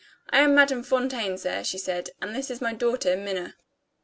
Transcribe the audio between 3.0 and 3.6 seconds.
Minna."